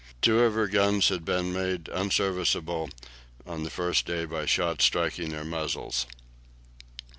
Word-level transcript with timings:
Two 0.19 0.39
of 0.39 0.55
her 0.55 0.65
guns 0.67 1.09
had 1.09 1.23
been 1.23 1.53
made 1.53 1.87
unserviceable 1.89 2.89
on 3.45 3.61
the 3.61 3.69
first 3.69 4.07
day 4.07 4.25
by 4.25 4.47
shots 4.47 4.83
striking 4.85 5.29
their 5.29 5.45
muzzles. 5.45 6.07